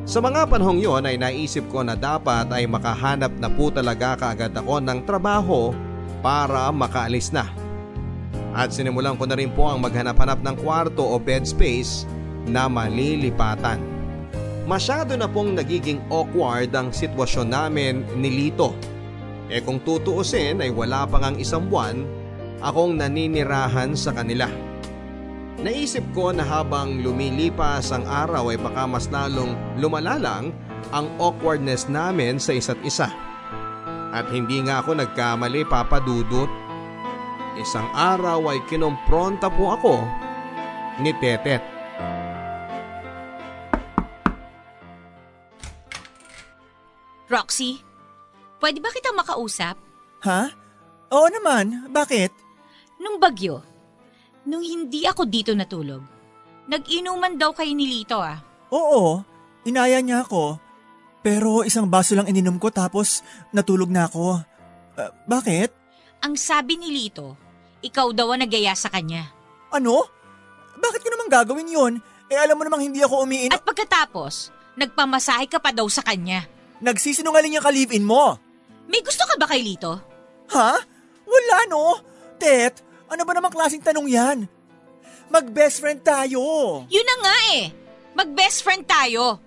[0.05, 4.53] Sa mga panahong yon ay naisip ko na dapat ay makahanap na po talaga kaagad
[4.53, 5.73] ako ng trabaho
[6.19, 7.47] para makaalis na.
[8.55, 12.07] At sinimulan ko na rin po ang maghanap-hanap ng kwarto o bed space
[12.47, 13.81] na malilipatan.
[14.65, 18.73] Masyado na pong nagiging awkward ang sitwasyon namin ni Lito.
[19.45, 22.01] E kung tutuusin ay wala pang ang isang buwan
[22.65, 24.49] akong naninirahan sa kanila.
[25.61, 30.49] Naisip ko na habang lumilipas ang araw ay baka mas lalong lumala lang
[30.89, 33.09] ang awkwardness namin sa isa't isa.
[34.15, 36.49] At hindi nga ako nagkamali papadudot.
[37.55, 39.95] Isang araw ay kinompronta po ako
[41.05, 41.74] ni Tetet.
[47.25, 47.81] Roxy,
[48.61, 49.75] pwede ba kitang makausap?
[50.21, 50.53] Ha?
[51.09, 52.29] Oo naman, bakit?
[53.01, 53.61] Nung bagyo,
[54.45, 56.01] nung hindi ako dito natulog,
[56.69, 58.41] nag-inuman daw kayo ni Lito ah.
[58.73, 59.21] Oo,
[59.65, 60.61] inaya niya ako.
[61.25, 64.41] Pero isang baso lang ininom ko tapos natulog na ako.
[64.97, 65.73] Ah, bakit?
[66.21, 67.37] Ang sabi ni Lito,
[67.81, 69.29] ikaw daw ang nagaya sa kanya.
[69.73, 70.05] Ano?
[70.77, 71.93] Bakit ko naman gagawin yon?
[72.29, 73.53] Eh alam mo namang hindi ako umiinom.
[73.53, 76.45] At pagkatapos, nagpamasahe ka pa daw sa kanya.
[76.85, 78.37] Nagsisinungaling yung kalivin mo.
[78.85, 79.97] May gusto ka ba kay Lito?
[80.53, 80.71] Ha?
[81.25, 81.97] Wala no?
[82.37, 84.37] Tet, ano ba namang klaseng tanong yan?
[85.33, 86.41] Mag-best friend tayo.
[86.85, 87.73] Yun na nga eh.
[88.13, 89.41] Mag-best friend tayo.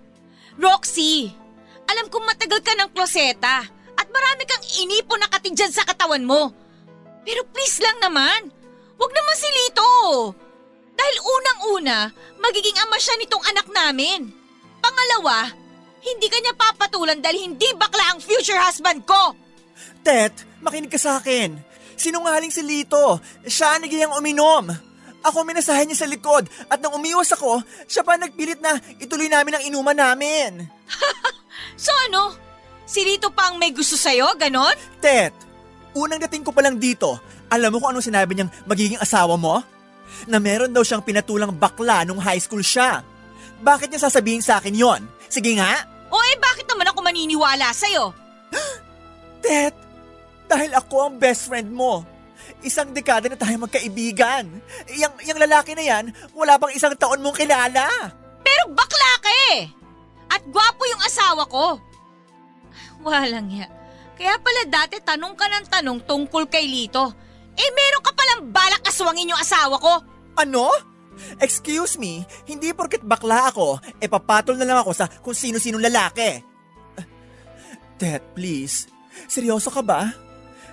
[0.58, 1.30] Roxy,
[1.86, 3.62] alam kong matagal ka ng kloseta
[3.94, 6.50] at marami kang inipon na katidyan sa katawan mo.
[7.22, 8.50] Pero please lang naman,
[8.98, 9.92] wag naman si Lito.
[10.98, 12.10] Dahil unang-una,
[12.42, 14.34] magiging ama siya nitong anak namin.
[14.82, 15.54] Pangalawa,
[16.14, 19.36] hindi ka niya papatulan dahil hindi bakla ang future husband ko.
[20.00, 20.32] Tet,
[20.64, 21.58] makinig ka sa akin.
[21.98, 23.18] Sinungaling si Lito.
[23.44, 24.70] Siya ang nagiyang uminom.
[25.26, 27.58] Ako minasahe niya sa likod at nang umiwas ako,
[27.90, 30.62] siya pa nagpilit na ituloy namin ang inuman namin.
[31.78, 32.34] So ano?
[32.88, 34.74] Si Lito pa ang may gusto sa'yo, ganon?
[34.98, 35.30] Tet,
[35.94, 39.62] unang dating ko pa lang dito, alam mo kung anong sinabi niyang magiging asawa mo?
[40.26, 43.04] Na meron daw siyang pinatulang bakla nung high school siya.
[43.60, 45.02] Bakit niya sasabihin sa akin yon?
[45.28, 45.84] Sige nga.
[46.08, 48.12] O eh bakit naman ako maniniwala sa'yo?
[49.44, 49.76] Tet,
[50.48, 52.04] dahil ako ang best friend mo.
[52.64, 54.48] Isang dekada na tayo magkaibigan.
[54.88, 57.86] Yang, yang lalaki na yan, wala pang isang taon mong kilala.
[58.40, 59.68] Pero bakla ka eh!
[60.28, 61.80] At gwapo yung asawa ko.
[63.04, 63.68] Walang ya.
[64.18, 67.14] Kaya pala dati tanong ka ng tanong tungkol kay Lito.
[67.54, 70.02] Eh meron ka palang balak aswangin yung asawa ko.
[70.38, 70.70] Ano?
[71.38, 76.42] Excuse me, hindi porket bakla ako, e papatol na lang ako sa kung sino-sinong lalaki.
[77.98, 78.86] Tet, please.
[79.26, 80.14] Seryoso ka ba?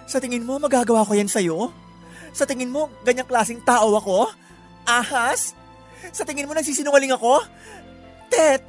[0.05, 1.73] Sa tingin mo, magagawa ko yan sa'yo?
[2.29, 4.29] Sa tingin mo, ganyang klaseng tao ako?
[4.86, 5.58] Ahas?
[6.13, 7.41] Sa tingin mo, nagsisinungaling ako?
[8.29, 8.62] Tet,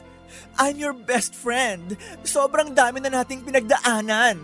[0.57, 2.01] I'm your best friend.
[2.25, 4.41] Sobrang dami na nating pinagdaanan.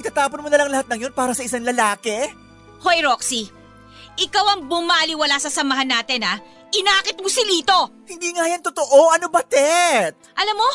[0.00, 2.32] Itatapon mo na lang lahat ng yun para sa isang lalaki?
[2.80, 3.52] Hoy Roxy,
[4.16, 6.40] ikaw ang bumaliwala sa samahan natin ha.
[6.70, 8.04] Inakit mo si Lito.
[8.06, 9.10] Hindi nga yan totoo.
[9.10, 10.14] Ano ba, Tet?
[10.38, 10.70] Alam mo,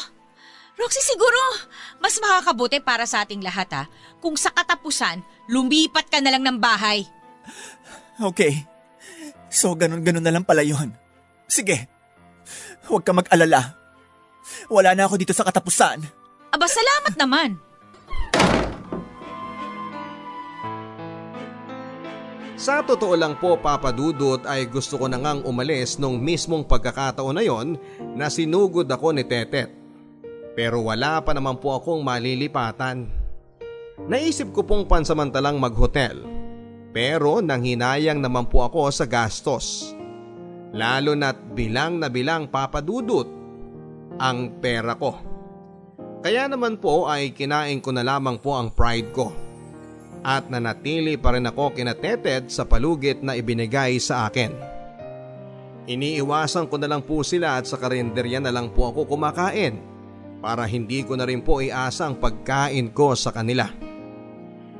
[0.75, 1.39] Roxy siguro
[2.03, 3.83] mas makakabuti para sa ating lahat ha.
[4.19, 7.07] Kung sa katapusan, lumipat ka na lang ng bahay.
[8.19, 8.67] Okay.
[9.47, 10.91] So, ganun-ganun na lang pala yun.
[11.47, 11.87] Sige.
[12.91, 13.79] Huwag ka mag-alala.
[14.67, 16.03] Wala na ako dito sa katapusan.
[16.51, 17.64] Aba, salamat naman.
[22.55, 27.43] Sa totoo lang po papadudot ay gusto ko na ngang umalis nung mismong pagkakataon na
[27.43, 27.75] yon
[28.15, 29.75] na sinugod ako ni Tetet.
[30.55, 33.11] Pero wala pa naman po akong malilipatan.
[34.07, 36.23] Naisip ko pong pansamantalang maghotel.
[36.95, 39.91] Pero nanghinayang naman po ako sa gastos.
[40.71, 43.27] Lalo na't bilang na bilang papadudot
[44.15, 45.11] ang pera ko.
[46.23, 49.44] Kaya naman po ay kinain ko na lamang po ang pride ko
[50.25, 54.49] at nanatili pa rin ako kinateted sa palugit na ibinigay sa akin.
[55.85, 59.77] Iniiwasan ko na lang po sila at sa karinderya na lang po ako kumakain
[60.41, 63.69] para hindi ko na rin po iasa ang pagkain ko sa kanila.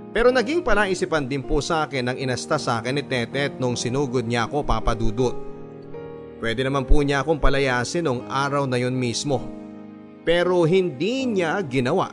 [0.09, 4.25] Pero naging palaisipan din po sa akin ang inasta sa akin ni Tetet nung sinugod
[4.25, 5.35] niya ako papadudot.
[6.41, 9.43] Pwede naman po niya akong palayasin nung araw na yon mismo.
[10.25, 12.09] Pero hindi niya ginawa.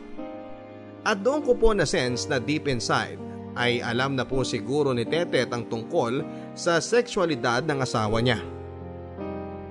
[1.03, 3.19] At doon ko po na sense na deep inside
[3.59, 6.23] ay alam na po siguro ni Tetet ang tungkol
[6.57, 8.41] sa sexualidad ng asawa niya.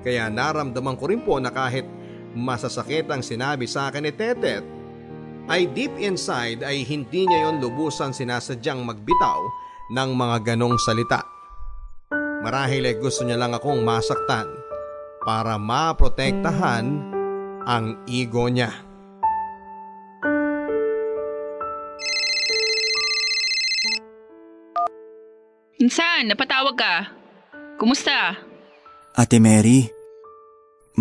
[0.01, 1.87] Kaya naramdaman ko rin po na kahit
[2.35, 4.63] masasakit ang sinabi sa akin ni Tetet,
[5.49, 9.39] ay deep inside ay hindi niya yon lubusan sinasadyang magbitaw
[9.91, 11.25] ng mga ganong salita.
[12.41, 14.49] Marahil ay gusto niya lang akong masaktan
[15.21, 16.85] para maprotektahan
[17.65, 18.90] ang ego niya.
[25.81, 27.09] Insan, napatawag ka.
[27.81, 28.37] Kumusta?
[29.17, 29.89] Ate Mary,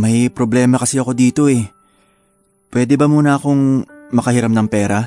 [0.00, 1.68] may problema kasi ako dito eh.
[2.72, 5.04] Pwede ba muna akong makahiram ng pera?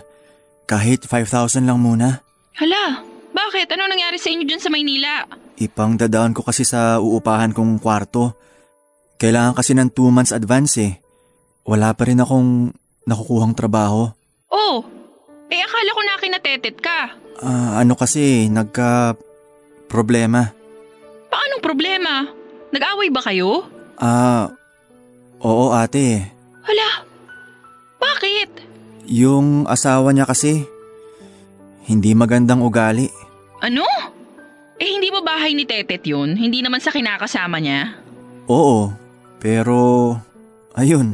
[0.69, 2.21] Kahit 5,000 lang muna.
[2.53, 3.01] Hala,
[3.33, 3.65] bakit?
[3.73, 5.25] Ano nangyari sa inyo dyan sa Maynila?
[5.57, 8.37] Ipang dadaan ko kasi sa uupahan kong kwarto.
[9.17, 11.01] Kailangan kasi ng 2 months advance eh.
[11.65, 12.69] Wala pa rin akong
[13.09, 14.05] nakukuhang trabaho.
[14.53, 14.85] Oh,
[15.49, 16.99] eh akala ko na kinatetet ka.
[17.41, 19.17] Ah, ano kasi, nagka
[19.93, 20.49] problema.
[21.29, 22.25] Paanong problema?
[22.73, 23.69] Nag-away ba kayo?
[24.01, 24.49] Ah,
[25.37, 26.25] oo ate.
[26.65, 27.05] Hala,
[28.01, 28.49] bakit?
[29.05, 30.65] Yung asawa niya kasi,
[31.85, 33.05] hindi magandang ugali.
[33.61, 33.85] Ano?
[34.81, 36.33] Eh hindi ba bahay ni Tetet yun?
[36.33, 37.93] Hindi naman sa kinakasama niya?
[38.49, 38.89] Oo,
[39.37, 40.17] pero
[40.73, 41.13] ayun,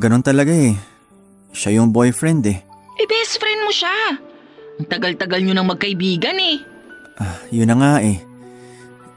[0.00, 0.74] ganon talaga eh.
[1.52, 2.58] Siya yung boyfriend eh.
[2.96, 4.16] Eh best friend mo siya.
[4.80, 6.69] Ang tagal-tagal nyo nang magkaibigan eh.
[7.20, 8.16] Ah, yun na nga eh.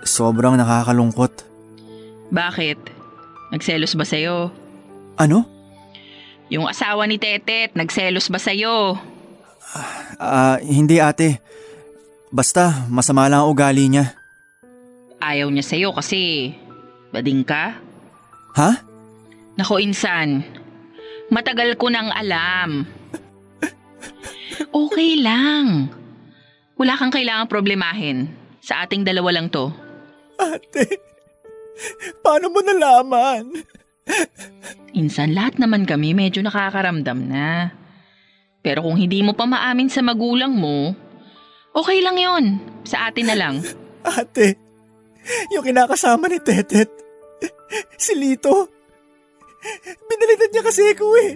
[0.04, 1.48] Sobrang nakakalungkot.
[2.36, 2.80] Bakit?
[3.56, 4.52] Nagselos ba sa'yo?
[5.16, 5.48] Ano?
[6.52, 9.00] Yung asawa ni Tetet, nagselos ba sa'yo?
[10.20, 11.40] Ah, hindi ate.
[12.28, 14.12] Basta, masama lang ang ugali niya.
[15.24, 16.52] Ayaw niya sa'yo kasi
[17.16, 17.80] bading ka?
[18.60, 18.72] Ha?
[19.56, 20.44] Nako insan,
[21.32, 22.84] matagal ko nang alam.
[24.74, 25.94] Okay lang.
[26.78, 28.18] Wala kang kailangang problemahin.
[28.64, 29.70] Sa ating dalawa lang to.
[30.40, 31.00] Ate,
[32.24, 33.64] paano mo nalaman?
[34.98, 37.72] Insan, lahat naman kami medyo nakakaramdam na.
[38.64, 40.96] Pero kung hindi mo pa maamin sa magulang mo,
[41.76, 42.46] okay lang yon.
[42.88, 43.56] Sa atin na lang.
[44.04, 44.56] Ate,
[45.52, 46.92] yung kinakasama ni Tetet,
[47.96, 48.68] si Lito,
[50.08, 51.32] binalitan niya kasi ako eh.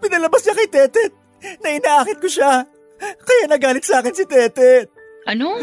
[0.00, 1.12] Pinalabas niya kay Tetet
[1.60, 2.64] na inaakit ko siya.
[3.00, 4.90] Kaya nagalit sa akin si Tetet.
[5.24, 5.56] Ano?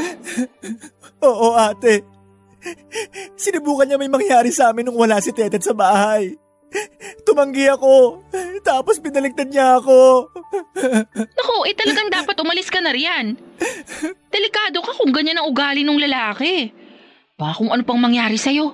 [1.22, 2.04] Oo ate.
[3.38, 6.38] Sinubukan niya may mangyari sa amin nung wala si Tetet sa bahay.
[7.28, 8.24] Tumanggi ako.
[8.64, 10.32] Tapos pinaligtad niya ako.
[11.20, 13.36] Naku, eh talagang dapat umalis ka na riyan.
[14.32, 16.72] Delikado ka kung ganyan ang ugali ng lalaki.
[17.36, 18.72] Baka kung ano pang mangyari sa'yo.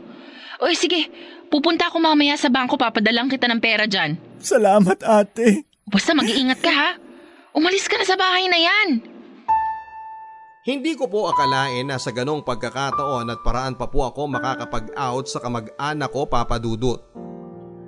[0.62, 1.10] O sige,
[1.50, 4.20] pupunta ako mamaya sa bangko papadalang kita ng pera dyan.
[4.44, 5.66] Salamat ate.
[5.88, 6.90] Basta mag-iingat ka ha.
[7.58, 9.02] Umalis ka na sa bahay na yan.
[10.62, 15.42] Hindi ko po akalain na sa ganong pagkakataon at paraan pa po ako makakapag-out sa
[15.42, 17.02] kamag-anak ko papadudot.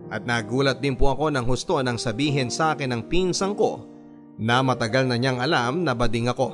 [0.09, 3.85] At nagulat din po ako ng husto nang sabihin sa akin ng pinsang ko
[4.41, 6.49] na matagal na niyang alam na bading ako.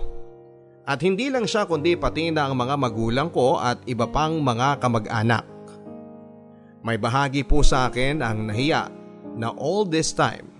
[0.83, 4.83] At hindi lang siya kundi pati na ang mga magulang ko at iba pang mga
[4.83, 5.47] kamag-anak.
[6.83, 8.91] May bahagi po sa akin ang nahiya
[9.39, 10.54] na all this time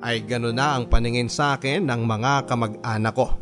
[0.00, 3.36] ay gano'n na ang paningin sa akin ng mga kamag-anak ko.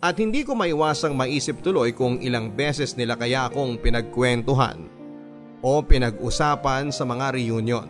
[0.00, 4.88] At hindi ko maiwasang maisip tuloy kung ilang beses nila kaya akong pinagkwentuhan
[5.60, 7.88] o pinag-usapan sa mga reunion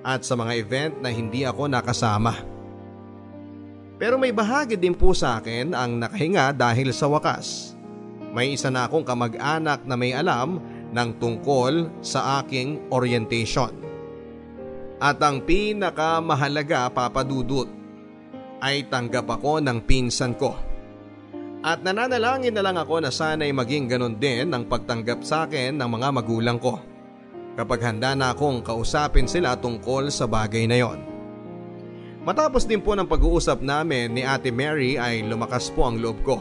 [0.00, 2.32] at sa mga event na hindi ako nakasama.
[4.00, 7.76] Pero may bahagi din po sa akin ang nakahinga dahil sa wakas.
[8.32, 10.56] May isa na akong kamag-anak na may alam
[10.88, 13.89] ng tungkol sa aking orientation.
[15.00, 17.64] At ang pinakamahalaga papadudot
[18.60, 20.52] ay tanggap ako ng pinsan ko.
[21.64, 25.88] At nananalangin na lang ako na sana'y maging ganon din ang pagtanggap sa akin ng
[25.88, 26.80] mga magulang ko
[27.56, 31.00] kapag handa na akong kausapin sila tungkol sa bagay na yon.
[32.24, 36.36] Matapos din po ng pag-uusap namin ni Ate Mary ay lumakas po ang loob ko.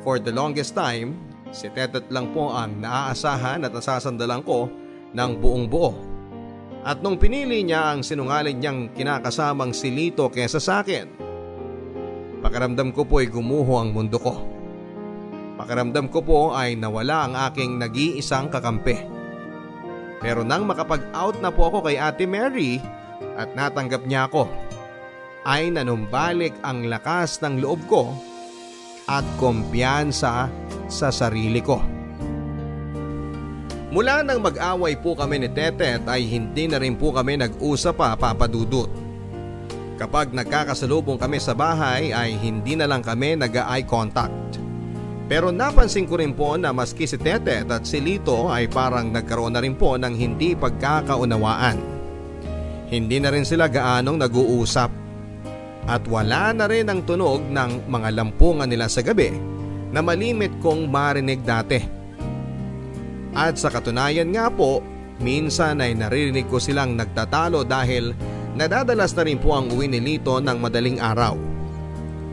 [0.00, 1.16] For the longest time,
[1.52, 4.72] si Tetet lang po ang naaasahan at nasasandalan ko
[5.12, 6.11] ng buong buo.
[6.82, 11.22] At nung pinili niya ang sinungaling niyang kinakasamang si Lito kesa sa akin,
[12.42, 14.34] Pakiramdam ko po ay gumuho ang mundo ko.
[15.54, 18.98] Pakiramdam ko po ay nawala ang aking nag-iisang kakampi.
[20.18, 22.82] Pero nang makapag-out na po ako kay Ate Mary
[23.38, 24.50] at natanggap niya ako,
[25.46, 28.10] ay nanumbalik ang lakas ng loob ko
[29.06, 30.50] at kumpiyansa
[30.90, 32.01] sa sarili ko.
[33.92, 38.16] Mula nang mag-away po kami ni Tetet ay hindi na rin po kami nag-usap pa
[38.16, 38.88] papadudot.
[40.00, 44.56] Kapag nagkakasalubong kami sa bahay ay hindi na lang kami nag-eye contact.
[45.28, 49.52] Pero napansin ko rin po na maski si Tetet at si Lito ay parang nagkaroon
[49.52, 51.76] na rin po ng hindi pagkakaunawaan.
[52.88, 54.90] Hindi na rin sila gaanong nag-uusap.
[55.84, 59.36] At wala na rin ang tunog ng mga lampungan nila sa gabi
[59.92, 62.01] na malimit kong marinig dati.
[63.32, 64.84] At sa katunayan nga po,
[65.20, 68.12] minsan ay naririnig ko silang nagtatalo dahil
[68.52, 71.36] nadadalas na rin po ang uwi ni Lito ng madaling araw.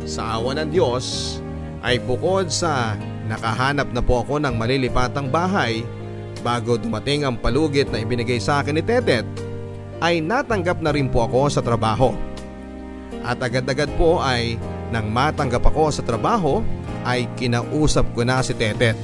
[0.04, 1.38] Sa awa ng Diyos
[1.80, 3.00] ay bukod sa
[3.32, 5.86] nakahanap na po ako ng malilipatang bahay
[6.44, 9.28] bago dumating ang palugit na ibinigay sa akin ni Tetet
[10.00, 12.16] ay natanggap na rin po ako sa trabaho.
[13.24, 14.56] At agad-agad po ay
[14.90, 16.64] nang matanggap ako sa trabaho
[17.04, 18.96] ay kinausap ko na si Tetet.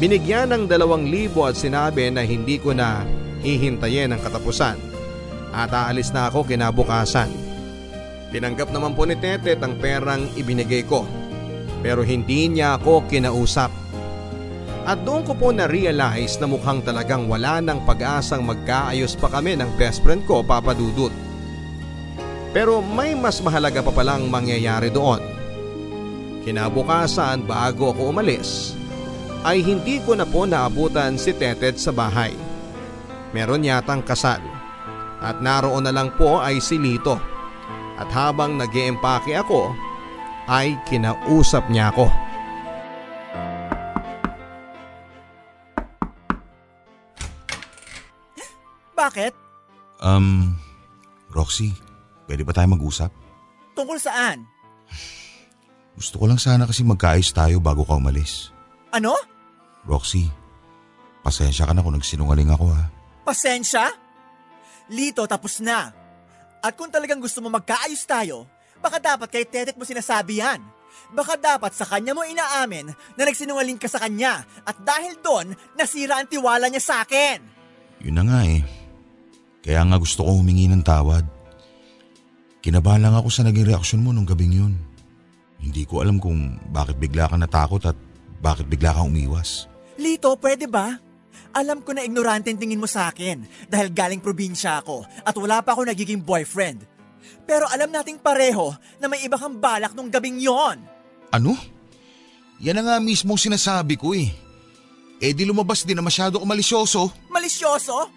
[0.00, 3.04] Binigyan ng dalawang libo at sinabi na hindi ko na
[3.44, 4.80] hihintayin ang katapusan
[5.52, 7.28] at aalis na ako kinabukasan.
[8.32, 11.04] Tinanggap naman po ni Tetet ang perang ibinigay ko
[11.84, 13.68] pero hindi niya ako kinausap.
[14.88, 19.76] At doon ko po na-realize na mukhang talagang wala ng pag-asang magkaayos pa kami ng
[19.76, 21.12] best friend ko Papa Dudut.
[22.56, 25.20] Pero may mas mahalaga pa palang mangyayari doon.
[26.40, 28.79] Kinabukasan bago ako umalis
[29.40, 32.36] ay hindi ko na po naabutan si Tetet sa bahay.
[33.32, 34.42] Meron yatang kasal
[35.20, 37.16] at naroon na lang po ay si Lito.
[38.00, 39.72] At habang nag empake ako
[40.48, 42.08] ay kinausap niya ako.
[48.96, 49.32] Bakit?
[50.04, 50.56] Um,
[51.32, 51.72] Roxy,
[52.28, 53.08] pwede ba tayo mag-usap?
[53.72, 54.44] Tungkol saan?
[55.96, 58.52] Gusto ko lang sana kasi magkaayos tayo bago ka umalis.
[58.90, 59.14] Ano?
[59.86, 60.26] Roxy,
[61.22, 62.90] pasensya ka na kung nagsinungaling ako ha.
[63.22, 63.90] Pasensya?
[64.90, 65.94] Lito, tapos na.
[66.60, 68.44] At kung talagang gusto mo magkaayos tayo,
[68.82, 70.60] baka dapat kay Tetet mo sinasabi yan.
[71.14, 76.18] Baka dapat sa kanya mo inaamin na nagsinungaling ka sa kanya at dahil doon, nasira
[76.18, 77.38] ang tiwala niya sa akin.
[78.02, 78.62] Yun na nga eh.
[79.62, 81.24] Kaya nga gusto ko humingi ng tawad.
[82.60, 84.74] Kinabahan lang ako sa naging reaksyon mo nung gabing yun.
[85.60, 87.96] Hindi ko alam kung bakit bigla ka natakot at
[88.40, 89.68] bakit bigla kang umiwas.
[90.00, 90.96] Lito, pwede ba?
[91.52, 95.60] Alam ko na ignorante ang tingin mo sa akin dahil galing probinsya ako at wala
[95.60, 96.88] pa ako nagiging boyfriend.
[97.44, 98.72] Pero alam nating pareho
[99.02, 100.78] na may iba kang balak nung gabing yon.
[101.34, 101.52] Ano?
[102.62, 104.30] Yan na nga mismo sinasabi ko eh.
[105.20, 107.12] Eh di lumabas din na masyado ko malisyoso.
[107.28, 108.08] Malisyoso?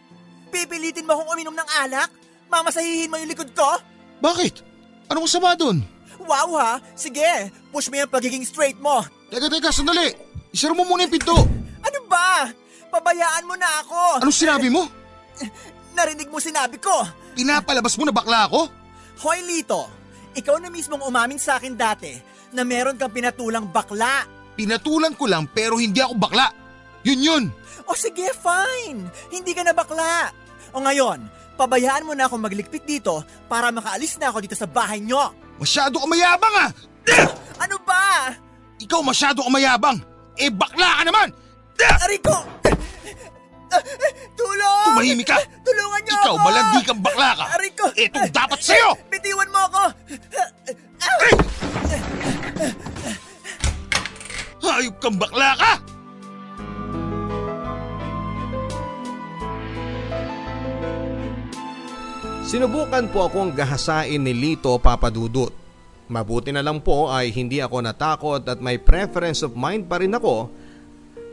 [0.53, 2.09] Pipilitin mo akong uminom ng alak?
[2.47, 3.65] Mamasahihin mo yung likod ko?
[4.21, 4.61] Bakit?
[5.09, 5.81] Anong masama doon?
[6.23, 6.71] Wow ha!
[6.95, 9.03] Sige, push mo yung pagiging straight mo.
[9.27, 10.15] Teka, teka, sandali.
[10.55, 11.35] Isara mo muna yung pinto.
[11.83, 12.47] Ano ba?
[12.93, 14.23] Pabayaan mo na ako.
[14.23, 14.87] Anong sinabi mo?
[15.97, 16.93] Narinig mo sinabi ko.
[17.33, 18.69] Pinapalabas mo na bakla ako?
[19.25, 19.89] Hoy Lito,
[20.37, 22.13] ikaw na mismong umamin sa akin dati
[22.53, 24.29] na meron kang pinatulang bakla.
[24.53, 26.53] Pinatulan ko lang pero hindi ako bakla.
[27.03, 27.43] Yun yun.
[27.89, 29.09] O sige, fine.
[29.33, 30.29] Hindi ka na bakla.
[30.73, 31.25] O ngayon,
[31.57, 35.33] pabayaan mo na akong magligpit dito para makaalis na ako dito sa bahay nyo.
[35.63, 36.69] Masyado ka mayabang ah!
[37.63, 38.35] Ano ba?
[38.83, 39.95] Ikaw masyado ka mayabang!
[40.35, 41.31] Eh bakla ka naman!
[42.03, 42.35] Ariko!
[44.35, 44.91] Tulong!
[44.91, 45.39] Tumahimik ka!
[45.63, 46.43] Tulungan niyo Ikaw ako!
[46.43, 47.45] malandi kang bakla ka!
[47.55, 47.85] Ariko!
[47.95, 48.91] Itong dapat sa'yo!
[49.07, 49.83] Bitiwan mo ako!
[54.67, 55.71] Hayop kang bakla ka!
[62.43, 65.55] Sinubukan po akong gahasain ni Lito Papadudut.
[66.11, 70.11] Mabuti na lang po ay hindi ako natakot at may preference of mind pa rin
[70.11, 70.51] ako.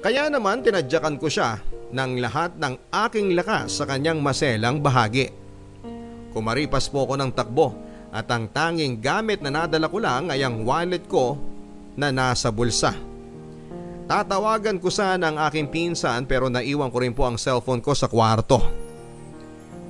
[0.06, 1.58] Kaya naman tinadyakan ko siya
[1.90, 5.34] ng lahat ng aking lakas sa kanyang maselang bahagi.
[6.30, 7.74] Kumaripas po ako ng takbo
[8.14, 11.34] at ang tanging gamit na nadala ko lang ay ang wallet ko
[11.98, 12.94] na nasa bulsa.
[14.06, 18.06] Tatawagan ko sana ang aking pinsan pero naiwan ko rin po ang cellphone ko sa
[18.06, 18.89] kwarto.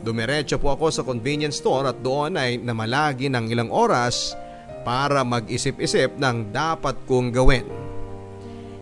[0.01, 4.33] Dumiretso po ako sa convenience store at doon ay namalagi ng ilang oras
[4.81, 7.69] para mag-isip-isip ng dapat kong gawin.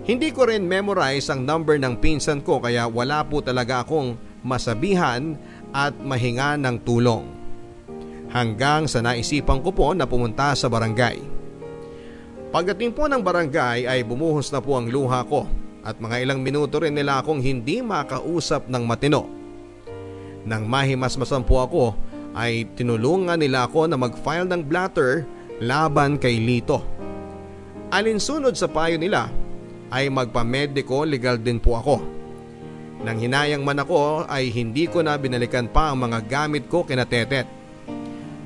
[0.06, 4.16] Hindi ko rin memorize ang number ng pinsan ko kaya wala po talaga akong
[4.46, 5.34] masabihan
[5.74, 7.26] at mahinga ng tulong.
[8.30, 11.18] Hanggang sa naisipan ko po na pumunta sa barangay.
[12.48, 15.44] Pagdating po ng barangay ay bumuhos na po ang luha ko
[15.84, 19.37] at mga ilang minuto rin nila akong hindi makausap ng matino.
[20.46, 21.84] Nang mahimasmasan po ako
[22.38, 25.26] ay tinulungan nila ako na mag-file ng blatter
[25.58, 26.84] laban kay Lito.
[27.88, 29.32] Alinsunod sa payo nila
[29.88, 31.96] ay magpamediko legal din po ako.
[32.98, 37.06] Nang hinayang man ako ay hindi ko na binalikan pa ang mga gamit ko kina
[37.06, 37.46] Tetet.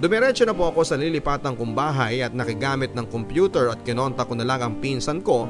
[0.02, 4.34] Dumiretso na po ako sa lilipatang kong bahay at nakigamit ng computer at kinonta ko
[4.34, 5.46] na lang ang pinsan ko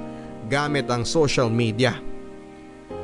[0.46, 2.11] gamit ang social media.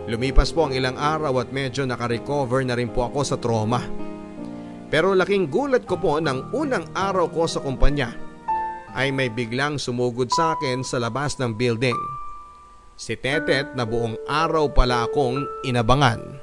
[0.09, 3.85] Lumipas po ang ilang araw at medyo nakarecover na rin po ako sa trauma.
[4.89, 8.17] Pero laking gulat ko po ng unang araw ko sa kumpanya
[8.97, 12.01] ay may biglang sumugod sa akin sa labas ng building.
[12.97, 16.41] Si Tetet na buong araw pala akong inabangan.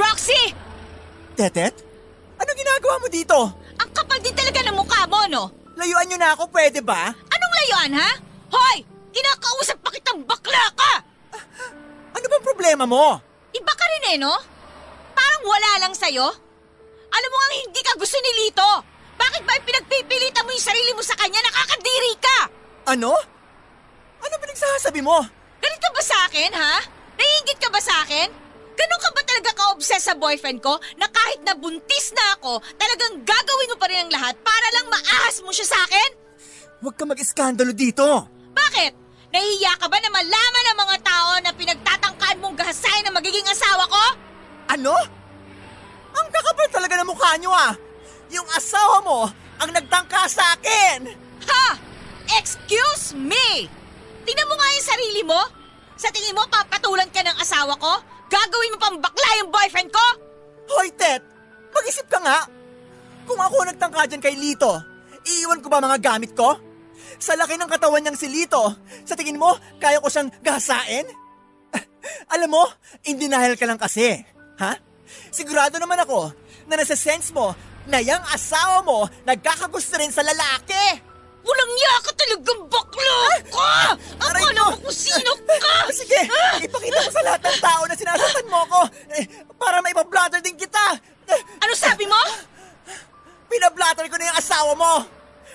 [0.00, 0.56] Roxy!
[1.36, 1.76] Tetet?
[2.40, 3.67] Ano ginagawa mo dito?
[3.78, 5.44] Ang kapal din talaga ng mukha mo, no?
[5.78, 7.14] Layuan nyo na ako, pwede ba?
[7.14, 8.10] Anong layuan, ha?
[8.50, 8.82] Hoy!
[9.14, 10.92] Kinakausap pa kitang bakla ka!
[12.14, 13.22] Ano bang problema mo?
[13.54, 14.34] Iba ka rin eh, no?
[15.14, 16.26] Parang wala lang sa'yo.
[17.08, 18.70] Alam mo nga hindi ka gusto ni Lito.
[19.18, 21.40] Bakit ba pinagpipilitan mo yung sarili mo sa kanya?
[21.42, 22.38] Nakakadiri ka!
[22.94, 23.14] Ano?
[24.18, 25.18] Ano pinagsasabi mo?
[25.58, 26.74] Ganito ba sa akin, ha?
[27.18, 28.30] Naiingit ka ba sa akin?
[28.78, 33.70] Ganon ka ba talaga ka-obsess sa boyfriend ko na kahit nabuntis na ako, talagang gagawin
[33.74, 36.10] mo pa rin ang lahat para lang maahas mo siya sa akin?
[36.78, 38.06] Huwag ka mag-iskandalo dito.
[38.54, 38.92] Bakit?
[39.34, 43.82] Nahihiya ka ba na malaman ng mga tao na pinagtatangkaan mong gahasain na magiging asawa
[43.90, 44.04] ko?
[44.70, 44.94] Ano?
[46.14, 47.74] Ang kakapal talaga ng mukha nyo ah.
[48.30, 49.26] Yung asawa mo
[49.58, 51.10] ang nagtangka sa akin.
[51.50, 51.66] Ha?
[52.38, 53.66] Excuse me!
[54.22, 55.40] Tingnan mo nga yung sarili mo.
[55.98, 57.92] Sa tingin mo, papatulan ka ng asawa ko?
[58.28, 60.04] Gagawin mo pang bakla yung boyfriend ko?
[60.76, 61.24] Hoy, Tet!
[61.72, 62.44] Mag-isip ka nga.
[63.24, 64.72] Kung ako nagtangka dyan kay Lito,
[65.24, 66.56] iiwan ko ba mga gamit ko?
[67.20, 71.08] Sa laki ng katawan niyang si Lito, sa tingin mo, kaya ko siyang gahasain?
[72.36, 72.64] Alam mo,
[73.08, 74.20] in denial ka lang kasi.
[74.60, 74.76] Ha?
[75.32, 76.32] Sigurado naman ako
[76.68, 77.56] na nasa sense mo
[77.88, 81.07] na yung asawa mo nagkakagusto rin sa lalaki.
[81.48, 83.72] Walang niya ka talagang bakla ka!
[84.20, 84.68] Aray Akala ko!
[84.68, 85.74] mo kung sino ka!
[85.98, 86.20] Sige,
[86.60, 88.80] ipakita mo sa lahat ng tao na sinasaktan mo ako
[89.16, 89.24] eh,
[89.56, 91.00] para maipablatter din kita.
[91.64, 92.20] Ano sabi mo?
[93.48, 94.92] Pinablatter ko na yung asawa mo.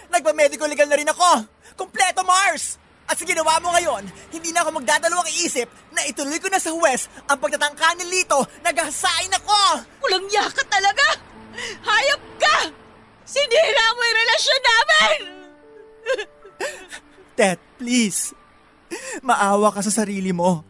[0.09, 1.45] Nagpa-medical legal na rin ako.
[1.77, 2.81] Kompleto, Mars!
[3.05, 6.71] At sa ginawa mo ngayon, hindi na ako magdadalawang iisip na ituloy ko na sa
[6.73, 9.85] West ang pagtatangka ni Lito na gahasain ako!
[10.07, 11.21] Walang niya ka talaga!
[11.83, 12.57] Hayop ka!
[13.27, 15.42] Sinira mo yung relasyon namin!
[17.37, 18.33] Ted, please.
[19.25, 20.61] Maawa ka sa sarili mo.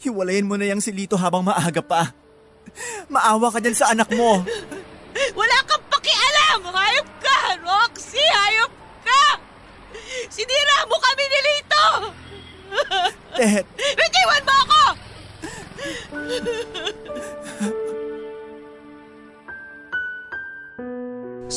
[0.00, 2.14] Hiwalayin mo na yung si Lito habang maaga pa.
[3.10, 4.40] Maawa ka dyan sa anak mo.
[5.36, 6.64] Wala kang pakialam!
[6.70, 7.38] Hayop ka!
[7.60, 8.72] Roxy, hayop
[9.04, 9.24] ka!
[10.30, 11.86] Sinira mo kami ni Lito!
[13.36, 13.66] Tetet.
[13.76, 14.82] Bitiwan mo ako!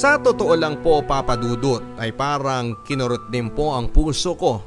[0.04, 4.60] Sa totoo lang po papadudot ay parang kinurot din po ang puso ko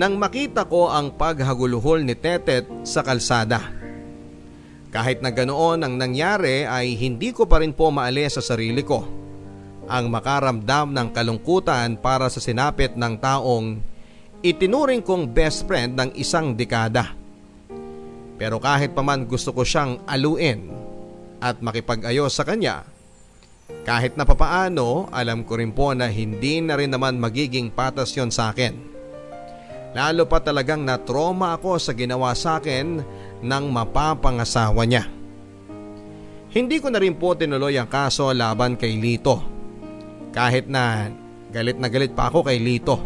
[0.00, 3.60] nang makita ko ang paghaguluhol ni Tetet sa kalsada.
[4.88, 9.04] Kahit na ganoon ang nangyari ay hindi ko pa rin po maalis sa sarili ko
[9.92, 13.76] ang makaramdam ng kalungkutan para sa sinapit ng taong
[14.40, 17.12] itinuring kong best friend ng isang dekada.
[18.40, 20.72] Pero kahit pa man gusto ko siyang aluin
[21.44, 22.95] at makipag-ayos sa kanya,
[23.86, 28.34] kahit na papaano alam ko rin po na hindi na rin naman magiging patas yon
[28.34, 28.74] sa akin.
[29.96, 33.00] Lalo pa talagang na-trauma ako sa ginawa sa akin
[33.40, 35.08] ng mapapangasawa niya.
[36.52, 39.40] Hindi ko na rin po tinuloy ang kaso laban kay Lito.
[40.36, 41.08] Kahit na
[41.48, 43.00] galit na galit pa ako kay Lito.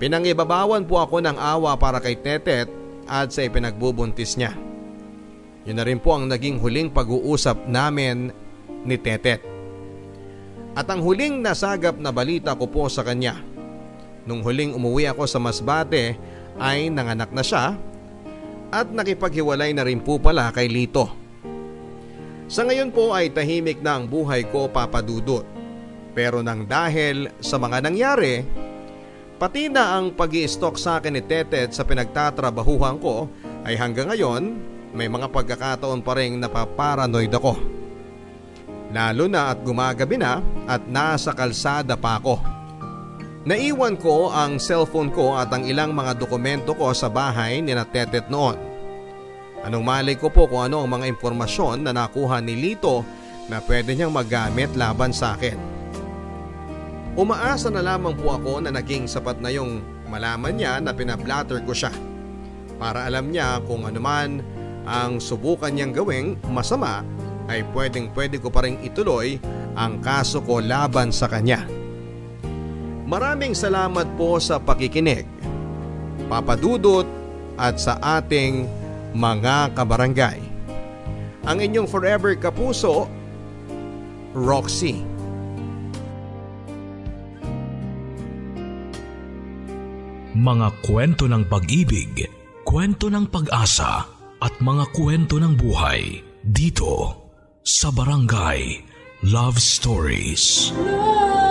[0.00, 2.66] Pinangibabawan po ako ng awa para kay Tetet
[3.04, 4.56] at sa ipinagbubuntis niya.
[5.68, 8.32] Yun na rin po ang naging huling pag-uusap namin
[8.84, 9.42] ni Tetet.
[10.74, 13.42] At ang huling nasagap na balita ko po sa kanya.
[14.24, 16.14] Nung huling umuwi ako sa Masbate
[16.60, 17.74] ay nanganak na siya
[18.70, 21.10] at nakipaghiwalay na rin po pala kay Lito.
[22.50, 25.46] Sa ngayon po ay tahimik na ang buhay ko papadudot.
[26.10, 28.42] Pero nang dahil sa mga nangyari,
[29.38, 33.30] pati na ang pag stalk sa akin ni Tetet sa pinagtatrabahuhan ko
[33.62, 34.58] ay hanggang ngayon
[34.90, 37.79] may mga pagkakataon pa rin napaparanoid ako.
[38.90, 42.42] Lalo na at gumagabi na at nasa kalsada pa ako.
[43.46, 48.28] Naiwan ko ang cellphone ko at ang ilang mga dokumento ko sa bahay ni Natetet
[48.28, 48.58] noon.
[49.64, 53.06] Anong malay ko po kung ano ang mga impormasyon na nakuha ni Lito
[53.48, 55.56] na pwede niyang magamit laban sa akin.
[57.16, 61.72] Umaasa na lamang po ako na naging sapat na yung malaman niya na pinablatter ko
[61.72, 61.92] siya.
[62.76, 64.40] Para alam niya kung anuman
[64.88, 67.04] ang subukan niyang gawing masama
[67.50, 69.42] ay pwedeng pwede ko pa rin ituloy
[69.74, 71.66] ang kaso ko laban sa kanya.
[73.10, 75.26] Maraming salamat po sa pakikinig,
[76.30, 77.02] papadudot
[77.58, 78.70] at sa ating
[79.10, 80.38] mga kabarangay.
[81.42, 83.10] Ang inyong forever kapuso,
[84.30, 85.02] Roxy.
[90.30, 92.30] Mga kwento ng pag-ibig,
[92.62, 94.06] kwento ng pag-asa
[94.38, 97.19] at mga kwento ng buhay dito
[97.60, 98.80] sa Barangay
[99.20, 100.72] Love Stories.
[100.72, 101.49] Love